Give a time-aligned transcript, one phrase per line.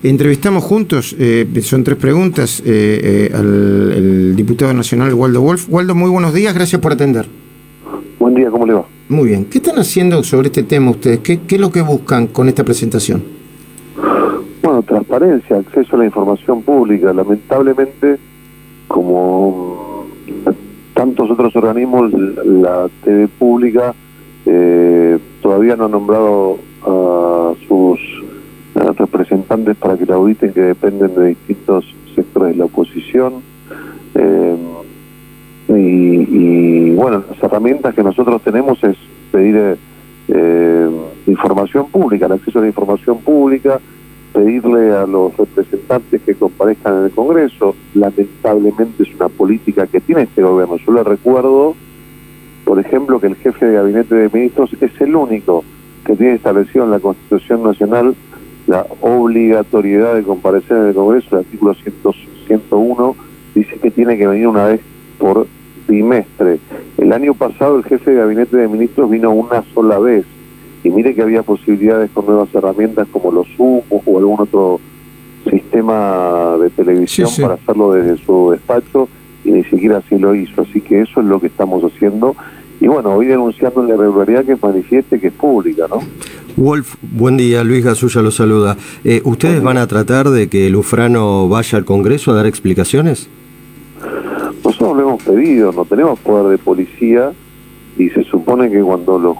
[0.00, 5.66] Entrevistamos juntos, eh, son tres preguntas, eh, eh, al el diputado nacional Waldo Wolf.
[5.68, 7.26] Waldo, muy buenos días, gracias por atender.
[8.20, 8.84] Buen día, ¿cómo le va?
[9.08, 9.46] Muy bien.
[9.46, 11.18] ¿Qué están haciendo sobre este tema ustedes?
[11.18, 13.24] ¿Qué, qué es lo que buscan con esta presentación?
[14.62, 17.12] Bueno, transparencia, acceso a la información pública.
[17.12, 18.20] Lamentablemente,
[18.86, 20.06] como
[20.94, 23.92] tantos otros organismos, la TV pública
[25.42, 26.58] todavía no ha nombrado
[29.28, 31.84] representantes para que la auditen que dependen de distintos
[32.14, 33.34] sectores de la oposición.
[34.14, 34.56] Eh,
[35.70, 38.96] y, bueno, las herramientas que nosotros tenemos es
[39.30, 39.76] pedir
[40.28, 40.90] eh,
[41.26, 43.78] información pública, el acceso a la información pública,
[44.32, 47.74] pedirle a los representantes que comparezcan en el Congreso.
[47.94, 50.76] Lamentablemente es una política que tiene este gobierno.
[50.76, 51.74] Yo le recuerdo,
[52.64, 55.64] por ejemplo, que el jefe de gabinete de ministros es el único
[56.04, 58.14] que tiene establecido en la Constitución Nacional
[58.68, 61.74] la obligatoriedad de comparecer en el Congreso, el artículo
[62.46, 63.16] 101
[63.54, 64.80] dice que tiene que venir una vez
[65.18, 65.46] por
[65.86, 66.58] trimestre.
[66.98, 70.26] El año pasado el jefe de gabinete de ministros vino una sola vez
[70.84, 74.80] y mire que había posibilidades con nuevas herramientas como los Zoom o algún otro
[75.50, 79.08] sistema de televisión para hacerlo desde su despacho
[79.44, 80.60] y ni siquiera así lo hizo.
[80.60, 82.36] Así que eso es lo que estamos haciendo
[82.80, 86.00] y bueno, hoy denunciando la irregularidad que manifieste que es pública, ¿no?
[86.56, 88.76] Wolf, buen día, Luis Gasulla lo saluda.
[89.04, 93.28] Eh, ¿Ustedes van a tratar de que el Ufrano vaya al Congreso a dar explicaciones?
[94.64, 97.32] Nosotros lo hemos pedido, no tenemos poder de policía
[97.96, 99.36] y se supone que cuando los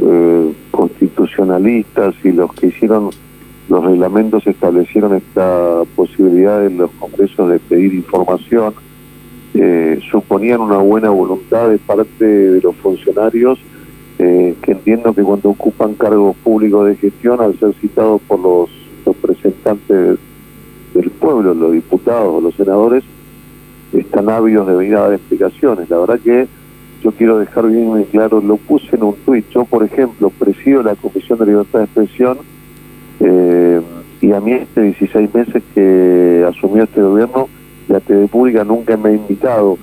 [0.00, 3.10] eh, constitucionalistas y los que hicieron
[3.68, 8.74] los reglamentos establecieron esta posibilidad en los congresos de pedir información,
[9.54, 13.58] eh, suponían una buena voluntad de parte de los funcionarios
[14.18, 18.68] eh, que entiendo que cuando ocupan cargos públicos de gestión, al ser citados por los
[19.06, 20.18] representantes
[20.94, 23.04] del pueblo, los diputados los senadores,
[23.92, 25.88] están ávidos de venir a dar explicaciones.
[25.88, 26.48] La verdad que
[27.02, 30.96] yo quiero dejar bien claro, lo puse en un tuit, yo por ejemplo presido la
[30.96, 32.38] Comisión de Libertad de Expresión
[33.20, 33.80] eh,
[34.20, 37.48] y a mí este 16 meses que asumió este gobierno,
[37.88, 39.78] la TV Pública nunca me ha invitado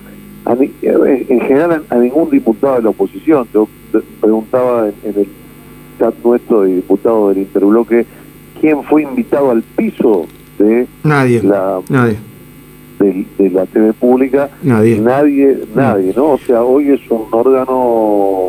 [0.82, 3.48] en general a, ningún diputado de la oposición.
[3.54, 3.68] Yo
[4.22, 5.28] preguntaba en, el
[5.98, 8.06] chat nuestro de diputados del Interbloque
[8.60, 10.26] quién fue invitado al piso
[10.60, 12.18] de nadie, la nadie.
[13.00, 14.50] De, la TV pública.
[14.64, 15.00] Nadie.
[15.00, 16.32] Nadie, nadie, ¿no?
[16.32, 18.45] O sea, hoy es un órgano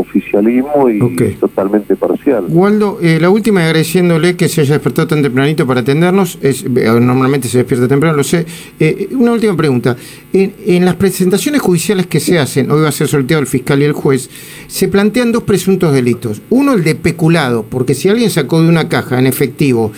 [0.00, 0.98] oficialismo y
[1.38, 2.44] totalmente parcial.
[2.48, 6.68] Waldo, eh, la última agradeciéndole que se haya despertado tan tempranito para atendernos, es, eh,
[7.00, 8.46] normalmente se despierta temprano, lo sé.
[8.78, 9.96] Eh, una última pregunta.
[10.32, 13.84] En, las presentaciones judiciales que se hacen, hoy va a ser sorteado el fiscal y
[13.84, 14.30] el juez,
[14.66, 16.40] se plantean dos presuntos delitos.
[16.50, 19.92] Uno, el de peculado, porque si alguien sacó de una caja en efectivo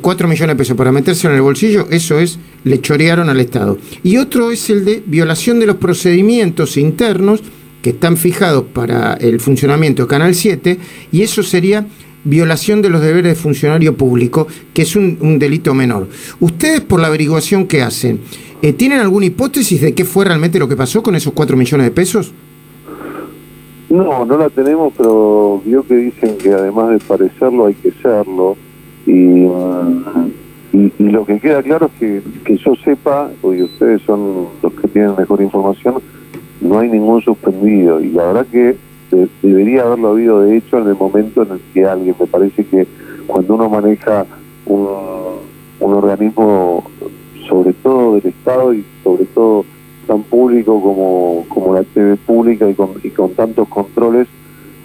[0.00, 3.78] cuatro millones de pesos para meterse en el bolsillo, eso es, le chorearon al Estado.
[4.02, 7.42] Y otro es el de violación de los procedimientos internos
[7.86, 10.76] que están fijados para el funcionamiento de Canal 7
[11.12, 11.86] y eso sería
[12.24, 16.08] violación de los deberes de funcionario público, que es un, delito menor.
[16.40, 18.22] Ustedes, por la averiguación que hacen,
[18.60, 21.86] eh, ¿tienen alguna hipótesis de qué fue realmente lo que pasó con esos 4 millones
[21.86, 22.34] de pesos?
[23.88, 28.56] No, no la tenemos, pero vio que dicen que además de parecerlo hay que serlo.
[29.06, 29.46] Y,
[30.72, 34.88] y, lo que queda claro es que, que yo sepa, porque ustedes son los que
[34.88, 36.02] tienen mejor información,
[36.66, 38.76] no hay ningún suspendido y la verdad que
[39.42, 42.86] debería haberlo habido de hecho en el momento en el que alguien, me parece que
[43.26, 44.26] cuando uno maneja
[44.66, 44.88] un,
[45.80, 46.84] un organismo
[47.48, 49.64] sobre todo del Estado y sobre todo
[50.06, 54.28] tan público como, como la TV pública y con, y con tantos controles,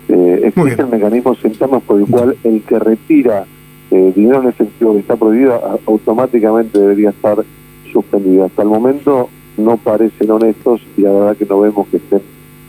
[0.09, 3.46] eh, existen mecanismos internos por el cual el que retira
[3.92, 7.44] eh, dinero en efectivo que está prohibido automáticamente debería estar
[7.92, 8.46] suspendido.
[8.46, 12.22] Hasta el momento no parecen honestos y la verdad que no vemos que estén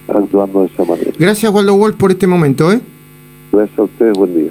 [0.09, 1.13] actuando de esa manera.
[1.19, 2.73] Gracias, Waldo Wolf, por este momento.
[2.73, 2.81] ¿eh?
[3.53, 4.51] Gracias a ustedes, buen día.